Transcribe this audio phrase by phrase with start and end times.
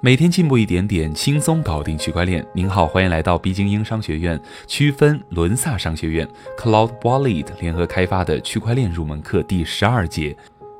[0.00, 2.46] 每天进步一点点，轻松搞定区块链。
[2.52, 10.36] 您好，欢迎来到毕精英商学院区分伦萨商学院 Cloud Wallet 联合开发的区块链入门课第十二节：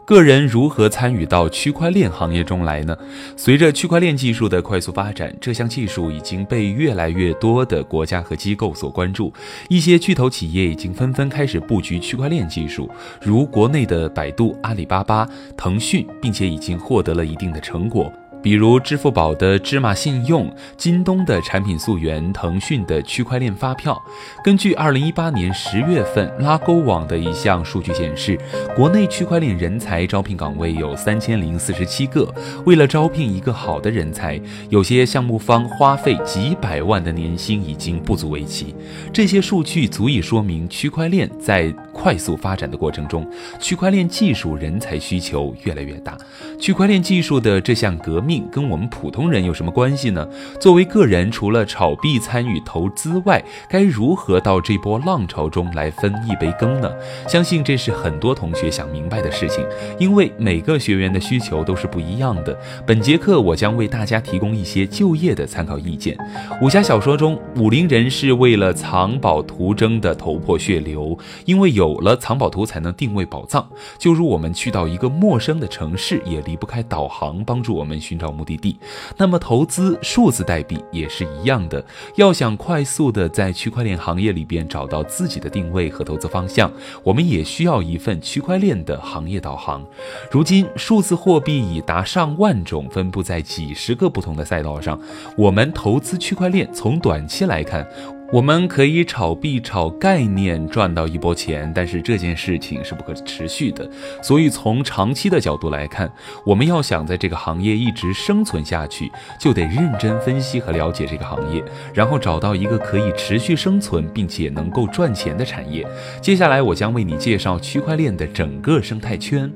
[0.06, 2.96] 个人如何参与到区块链行业中来呢？
[3.36, 9.32] 随着区块链技术的快速发展，这项技术已经被越来越多的国家和机构所关注。
[9.68, 12.88] 一些巨头企业已经纷纷开始布局区块链技术，
[13.20, 18.12] 如国内的百度、阿里巴巴、腾讯，并且已经获得了一定的成果。
[18.42, 24.00] 比如支付宝的芝麻信用、京东的产品溯源、腾讯的区块链发票。
[24.44, 28.38] 根据二零一八年十月份拉勾网的一项数据显示，
[28.76, 32.32] 国内区块链人才招聘岗位有三千零四十七个。
[32.64, 38.74] 为了招聘一个好的人才，有些项目方花费几百万的年薪已经不足为奇。
[39.12, 46.16] 这些数据足以说明，区块链在快速发展的过程中，区块链技术人才需求越来越大。
[46.60, 50.26] 区块链技术的这项革命跟我们普通人有什么关系呢？
[50.60, 56.88] 作为个人，除了炒币参与投资外，该如何到这波浪潮中来分一杯羹呢？
[57.26, 59.66] 相信这是很多同学想明白的事情，
[59.98, 62.56] 因为每个学员的需求都是不一样的。
[62.86, 66.16] 本节课我将为大家提供一些就业的参考意见。
[66.62, 73.66] 武侠小说中，武林人士为了藏宝图争得头破血流，因为有有了藏宝图才能定位宝藏。
[73.96, 78.78] 就如我们去到一个陌生的城市，也离不开导航帮助我们寻找目的地。
[79.16, 81.84] 那么投资数字代币也是一样的，
[82.16, 86.70] 要想快速的在区块链行业里边找到自己的定位和投资方向，
[87.02, 89.84] 我们也需要一份区块链的行业导航。
[90.30, 94.98] 如今数字货币已达上万种，分布在几十个不同的赛道上。
[95.36, 97.86] 我们投资区块链，从短期来看。
[98.30, 103.88] 我们可以炒币、炒概念赚到一波钱，但是这件事情是不可持续的。
[104.22, 106.12] 所以从长期的角度来看，
[106.44, 115.86] 我们要想在这个行业一直生存下去，就得认真分析和了解这个行业，然后找到一个可以持续生存并且能够赚钱的产业。
[116.20, 119.50] 接下来，我将为你介绍区块链的整个生态圈。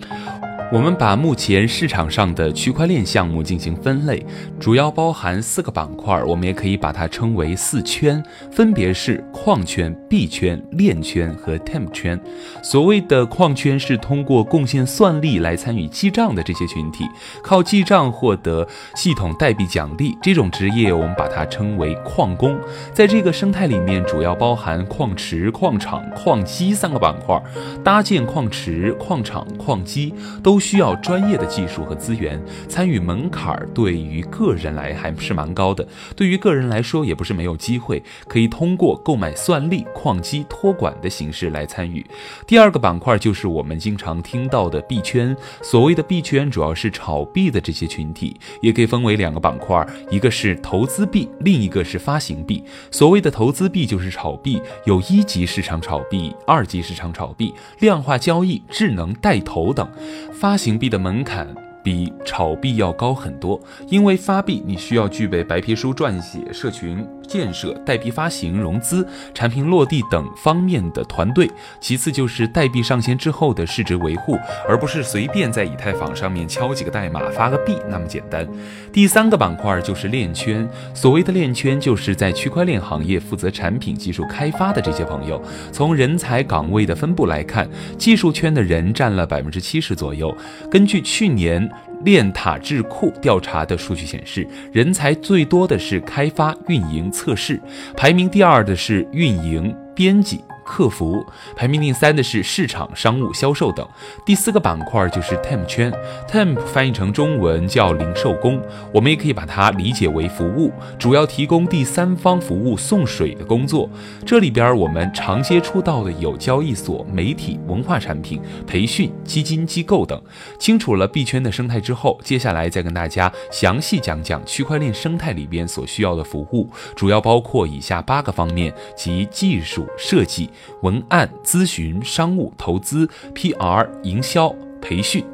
[0.72, 4.24] 我们把目前市场上的区块链项目进行分类，
[4.58, 12.18] 主要包含四个板块，我们也可以把它称为四圈，分别是矿圈、币圈、链圈和 Tem 圈。
[12.62, 17.04] 所谓的矿圈是通过贡献算力来参与记账的这些群体，
[17.42, 22.58] 靠记账获得系统代币奖励，这种职业我们把它称为矿工。
[22.94, 27.38] 在这个生态里面，主要包含矿池、矿场、矿机三个板块，
[27.84, 30.61] 搭建矿池、矿场、矿机都。
[30.62, 35.86] 需要专业的技术和资源，参与门槛儿对于个人来还是蛮高的。
[36.14, 42.06] 对于个人来说，也不是没有机会，可以通过购买算力、矿机托管的形式来参与。
[42.46, 45.36] 第二个板块就是我们经常听到的币圈。
[45.60, 52.62] 所谓的币圈，主要是炒币的这些群体，也可以分为两个板块，一个是投资币，另一个是发行币。
[52.92, 59.88] 所谓的投资币就是炒币，有一级市场炒币、二级市场炒币、量化交易、智能带头等。
[60.32, 61.48] 发发行币的门槛
[61.82, 67.06] 比炒币要高很多，因为发币你需要具备白皮书撰写、社群。
[67.28, 71.48] 建设代币发行、融资、产品落地等方面的团队，
[71.80, 74.36] 其次就是代币上线之后的市值维护，
[74.68, 78.46] 而不是随便在以太坊上面敲几个代码发个币那么简单。
[78.92, 85.42] 第三个板块就是链圈，所谓的链圈就是在区块链行业负责产品技术开发的这些朋友。
[85.72, 87.66] 从人才岗位的分布来看，
[87.96, 90.36] 技术圈的人占了百分之七十左右。
[90.70, 91.71] 根据去年。
[92.04, 97.60] 链塔智库调查的数据显示，人才最多的是开发、运营、测试，
[97.96, 100.40] 排名第二的是运营、编辑。
[100.64, 101.24] 客服
[101.56, 103.86] 排名第三的是市场、商务、销售等。
[104.24, 105.92] 第四个板块就是 Temp 圈
[106.28, 108.62] ，Temp 翻译成中文叫零售工，
[108.92, 113.88] 我们也可以把它理解为服务，主要提供第三方服务送水的工作。
[114.24, 120.20] 这里边我们常接触到的有交易所、媒体、文化产品、培训、基金机构等。
[120.58, 130.50] 清楚了币圈的生态之后，接下来再跟大家详细讲讲区块链生态里边所需要的服务，主要包括以下八个方面，即技术设计。
[130.82, 135.24] 文案、咨询、商务、投资、PR、营销、培训。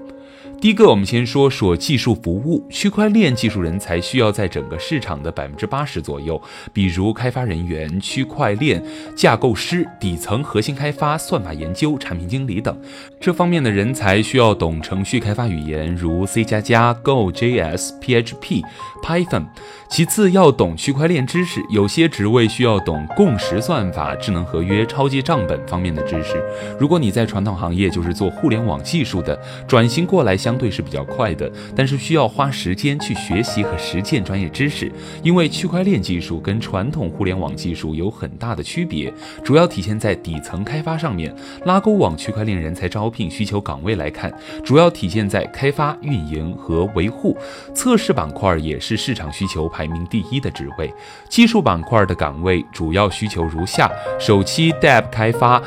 [0.61, 2.67] 第一个，我们先说说技术服务。
[2.69, 6.41] 区块链技术人才需要在整个市场的百分之八十左右，
[6.73, 8.83] 比如开发人员、区块链
[9.15, 12.77] 架构师、底层核心开发、算法研究、产品经理等。
[13.21, 18.65] 这方面的人才需要懂程序开发语言，如 C 加加、Go、JS、PHP、
[19.01, 19.47] Python。
[19.89, 26.45] 其次要懂区块链知识，有些职位需要懂共识算法、智能合约、超级账本方面的知识。
[26.81, 30.37] 如果你在传统行业就是做互联网技术的，转型过来。
[30.49, 34.91] 相对是比较快的，但是需要花时间去学习和实践专业知识。
[35.23, 39.13] 因为区块链技术跟传统互联网技术有很大的区别，
[39.45, 41.35] 主要体现在底层开发上面。
[41.67, 44.33] 拉勾网区块链人才招聘需求岗位来看，
[44.65, 47.37] 主要体现在开发、运营和维护。
[47.75, 50.91] 测试板块也是市场需求排名第一的职位。
[51.29, 55.63] 技术板块的岗位主要需求如下：首期 Dev 开发。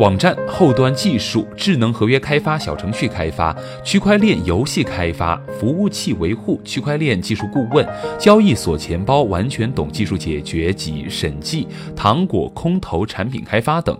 [0.00, 7.86] 网站后端技术、智能合约开发、小程序开发、区块链游戏开发、服务器维护、区块链技术顾问、
[8.18, 13.96] 交易所钱包完全懂技术解决及审计、糖果空投产品开发等。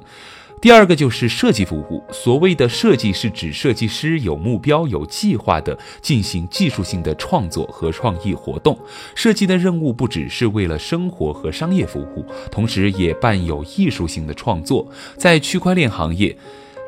[0.64, 2.02] 第二个就是设计服务。
[2.10, 8.78] 所谓的设计，是指设计师有目标、有计划地进行技术性的创作和创意活动。
[9.14, 14.90] 设计的任务不只是为了生活和商业服务，同时也伴有艺术性的创作。
[15.18, 16.34] 在区块链行业，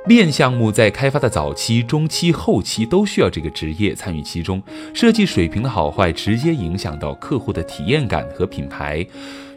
[0.06, 4.62] 链项目在开发的早期、中期、后期都需要这个职业参与其中。
[4.94, 9.06] 设计水平的好坏，直接影响到客户的体验感和品牌。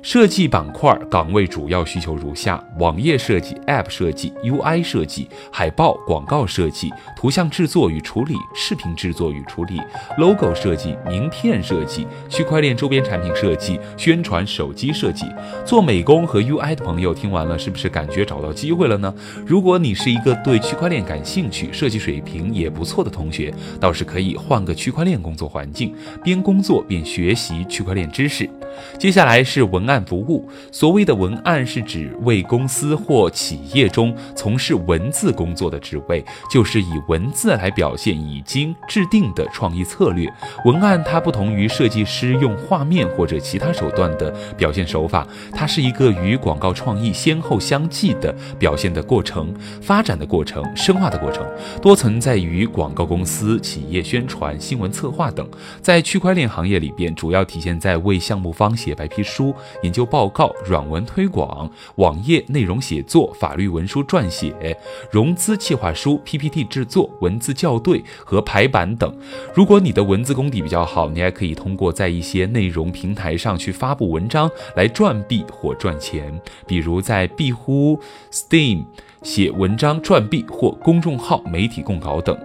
[0.01, 9.81] 设计板块岗位主要需求如下：网页设计、App 设计、UI 设计、海报、广告设计、图像制作与处理、视频制作与处理、
[10.17, 15.25] Logo 设计、名片设计、区块链周边产品设计、宣传手机设计。
[15.65, 19.13] 做美工和 UI 的朋友听完了，是不是感觉找到机会了呢？
[19.45, 25.93] 如果你是一个对区块链感兴趣、设计水平也不错的同学，倒是可以换个区块链工作环境，
[26.23, 28.49] 边工作边学习区块链知识。
[28.97, 30.47] 接下来是文案服务。
[30.71, 40.33] 所谓的文案，是指为公司或企业中从事文字工作的职位，就是以文字来表现已经制定的创意策略。
[40.63, 51.45] 文案它不同于设计师用画面或者其他手段的表现手法，它是一个与广告创意先后相继的表现的过程、发展的过程、深化的过程，
[51.81, 55.45] 多存在于广告公司、企业宣传、新闻策划等。
[55.81, 58.69] 在区块链行业里边，主要体现在为项目方。
[58.79, 64.77] 写白皮书、研究报告、软文推广、网页内容写作、法律文书撰写、
[65.11, 69.15] 融资计划书、PPT 制作、文字校对和排版等。
[69.53, 77.99] 如果你的文字功底比较好，你还可以通过在一些内容平台上去发布文章来赚币或赚钱，比如在壁呼、
[78.31, 78.85] Steam
[79.21, 82.37] 写文章赚币或公众号媒体供稿等。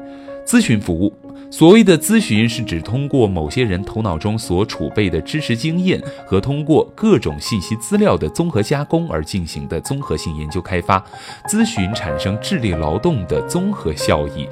[0.46, 1.24] 咨询服务。
[1.56, 10.99] 所谓的咨询，是指通过某些人头脑中所储备的知识经验和通过各种信息资料的综合加工而进行的综合性研究开发。
[11.49, 14.49] 咨询产生智力劳动的综合效益。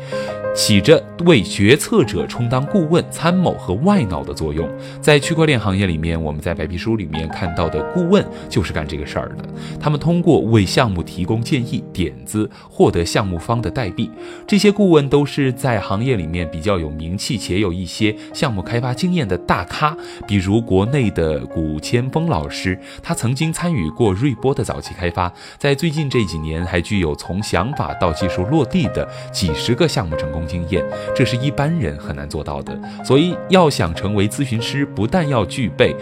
[0.55, 4.69] 起着为决策者充当顾问、参谋和外脑的作用。
[5.01, 9.49] 在区块链行业里面，我们在白皮书里面看到的顾问就是干这个事儿的。
[9.81, 14.11] 他们通过为项目提供建议、点子，获得项目方的代币。
[14.47, 19.97] 这些顾问都是在行业里面比较有名气且有一些项目开发经验的大咖，
[20.29, 30.43] 比如国内的古千峰老师，他曾经参与过瑞波的早期开发，在最近这几年还具有从想法到技术落地的几十个项目成功。
[30.53, 30.85] 经验，
[31.15, 32.79] 这是一般人很难做到的。
[33.05, 35.95] 所以，要想成为咨询师，不但要具备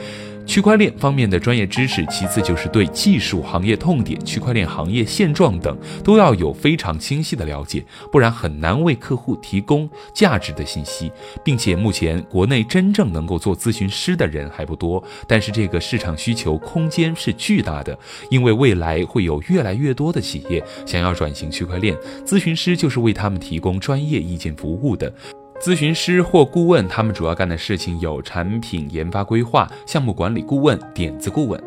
[0.51, 11.13] 区块链方面的专业知识，其次就是对技术、行业痛点、区块链行业现状等都要有非常清晰的了解，不然很难为客户提供价值的信息。
[11.45, 17.97] 并且，目前国内真正能够做咨询师的人还不多，但是这个市场需求空间是巨大的，
[18.29, 25.15] 因为未来会有越来越多的企业想要转型区块链，咨询师就是为他们提供专业意见服务的。
[25.61, 31.63] 咨询师或顾问，他们主要干的事情有产品研发规划、项目管理顾问、点子顾问。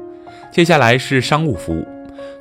[0.52, 1.86] 接下来是商务服务。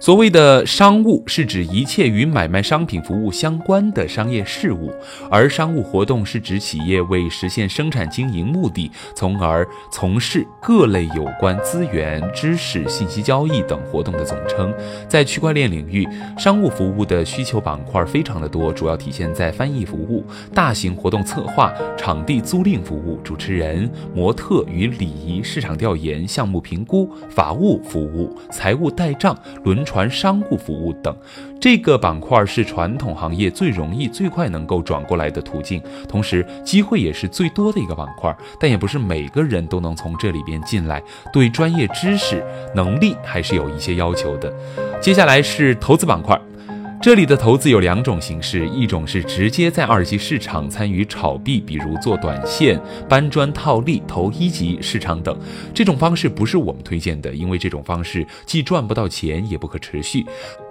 [0.03, 4.93] 所谓的商务是指一切与买卖商品服务相关的商业事务，
[5.31, 14.75] 而商务活动是指企业为实现生产经营目的，从而从事各类有关资源、知识、信息交易等活动的总称。
[15.09, 16.05] 在区块链领域，
[16.37, 29.87] 商务服务的需求板块非常的多，主要体现在翻译服务、大型活动策划、场地租赁服务、主持人、模特与礼仪、市场调研、项目评估、法务服务、财务代账、轮。
[29.93, 31.15] 传商务服务等，
[31.61, 38.35] 这个板块是传统行业最容易、最快能够转过来的途径，同时机会也是最多的一个板块。
[38.59, 42.43] 但也不是每个人都能从这里边进来，对专业知识、
[42.75, 44.51] 能力还是有一些要求的。
[44.99, 46.41] 接下来是投资板块。
[47.03, 55.37] 这里的投资有两种形式，一种是直接在二级市场参与炒币，比如做短线、搬砖套利、投一级市场等。
[55.75, 60.25] 这种方式不是我们推荐的，因为这种方式既赚不到钱，也不可持续。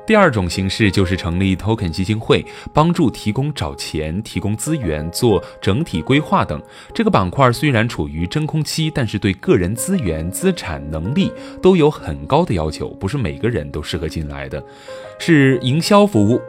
[0.06, 6.62] 第二种形式就是成立 token 基金会，帮助提供找钱、提供资源、做整体规划等。
[6.94, 11.32] 这个板块虽然处于真空期，但是对个人资源、资产、能力
[11.62, 14.62] 都有很高的要求，不是每个人都适合进来的。
[15.20, 16.42] 是营销服务。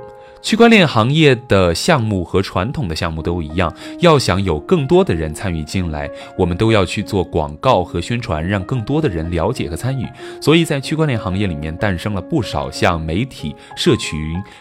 [0.42, 10.04] 区块链行业的项目和传统的项目都一样，要想有更多的人参与进来，我们都要去做广告和宣传，让更多的人了解和参与。
[10.40, 14.18] 所以在区块链行业里面诞生了不少像媒体、社群、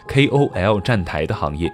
[0.07, 1.71] KOL 站台的行业。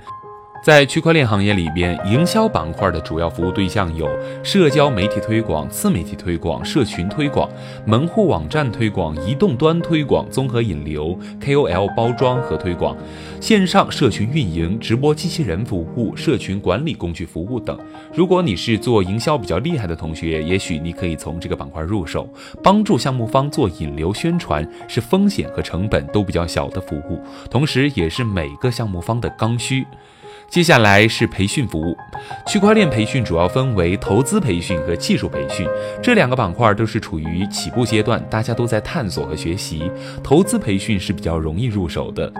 [0.64, 4.10] 在区块链行业里边，营销板块的主要服务对象有
[4.44, 7.50] 社交媒体推广、自媒体推广、社群推广、
[7.86, 12.98] 门户网站推广、移动端推广、综合引流、KOL 包装和推广、
[13.40, 17.80] 线上社群运营、直播机器人服务、社群管理工具服务等。
[18.14, 22.28] 如果你是做营销比较厉害的同学，也许你可以从这个板块入手，
[22.62, 29.86] 帮助项目方做引流宣传，是风险和成本都比较小的服务，同时也是每个项目方的刚需。
[30.50, 31.96] 接下来是培训服务，
[32.48, 35.68] 区块链培训主要分为投资培训和技术培训
[36.02, 39.92] 这两个板块，都是处于起步阶段，大家都在探索和学习。
[40.24, 42.32] 投资培训是比较容易入手的，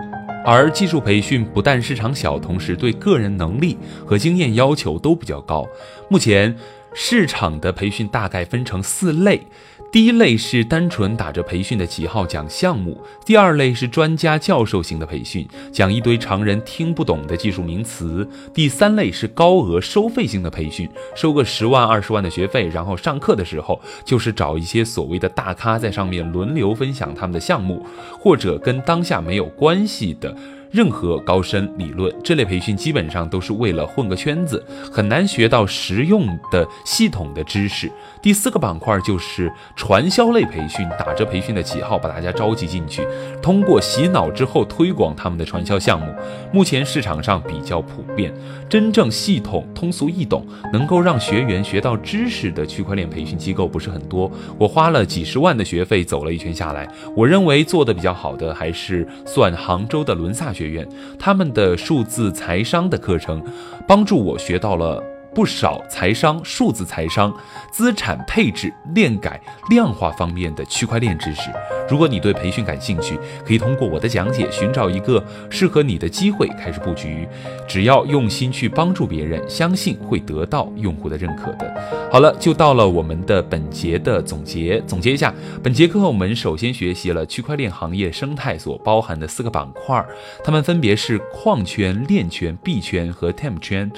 [0.44, 5.66] 而技术培训不但市场小，同时对个人能力和经验要求都比较高。
[6.08, 6.56] 目前
[6.94, 9.46] 市场的培训大概分成四类。
[9.90, 27.86] 第一类是单纯打着培训的旗号讲项目，第二类是专家教授型的培训，讲一堆常人听不懂的技术名词，第三类是高额收费型的培训，收个十万二十万的学费，然后上课的时候就是找一些所谓的大咖在上面轮流分享他们的项目，
[28.20, 30.36] 或者跟当下没有关系的。
[30.70, 37.90] 任何高深理论，这类培训基本上都是为了混个圈子，很难学到实用的系统的知识。
[38.20, 43.06] 第四个板块就是传销类培训，打着培训的旗号把大家召集进去，
[43.40, 46.12] 通过洗脑之后推广他们的传销项目。
[46.52, 48.34] 目前市场上比较普遍，
[48.68, 54.30] 真正系统、通俗易懂，能够让学员学到知识的区块链培训机构不是很多。
[54.58, 60.52] 我花了几十万的学费走了一圈下来，我认为做的比较好的还是算杭州的伦萨。
[60.58, 60.84] 学院
[61.18, 63.40] 他们的数字财商的课程，
[63.86, 65.00] 帮助我学到了。
[65.38, 67.32] 不少财商、数字财商、
[67.70, 69.40] 资产配置、链改、
[69.70, 71.42] 量化方面的区块链知识。
[71.88, 73.16] 如果你对培训感兴趣，
[73.46, 77.24] 可以通过我的讲解寻找一个适合你的机会开始布局。
[77.68, 81.72] 只要用心去帮助别人，相信会得到用户的认可的。
[82.10, 84.82] 好了，就到了我们的本节的总结。
[84.88, 90.04] 总结一下，本节课我们首先学习了区块链行业生态所包含的四个板块，
[90.42, 93.88] 它们分别是矿圈、链圈、币圈和 Tem 圈。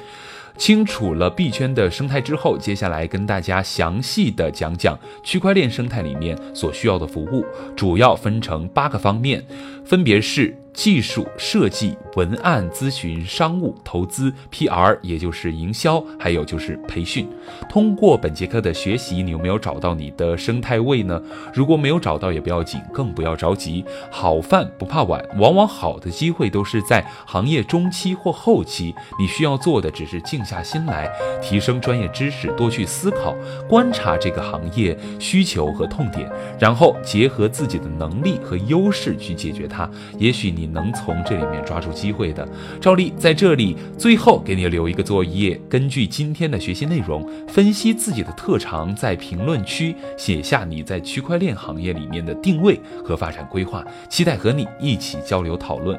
[0.61, 7.43] 清楚了币圈的生态之后，接下来跟大家详细的讲讲区块链生态里面所需要的服务，
[7.75, 9.43] 主要分成八个方面，
[9.84, 10.56] 分别是。
[10.72, 17.28] 技术设计、文案咨询、商务投资、PR，也就是营销，还有就是培训。
[17.68, 21.20] 通过本节课的学习，你有没有找到你的生态位呢？
[21.52, 23.84] 如果没有找到也不要紧，更不要着急。
[24.12, 28.94] 好饭不怕晚，往往好的机会都是在行业中期或后期。
[29.18, 31.10] 你需要做的只是静下心来，
[31.42, 33.34] 提升专业知识，多去思考、
[33.68, 39.88] 观察这个行业需求和痛点，然后结合自己的能力和优势去解决它。
[40.18, 40.70] 也许你。
[40.70, 42.48] 能从这里面抓住机会的，
[42.80, 55.98] 照例在这里最后给你留一个作业，根据今天的学习内容，分析自己的特长，在评论区写下你在区块链行业里面的定位和发展规划，期待和你一起交流讨论。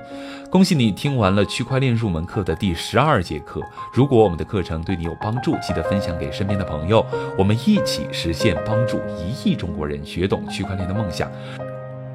[0.49, 3.61] 恭喜你听完了区块链入门课的第十二节课，
[3.93, 7.05] 如果我们的课程对你有帮助，记得分享给身边的朋友，
[7.37, 11.29] 我们一起实现帮助一亿中国人学懂区块链的梦想。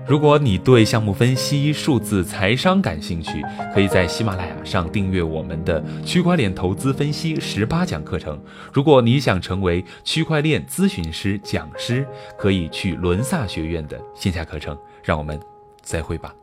[0.08, 3.42] 如果你对项目分析、数字财商感兴趣，
[3.74, 8.40] 可以在喜马拉雅上订阅我们的区块链投资分析十八讲课程。
[8.72, 12.06] 如果你想成为区块链咨询师、讲师，
[12.38, 14.78] 可以去伦萨学院的线下课程。
[15.02, 15.38] 让我们
[15.82, 16.34] 再会吧。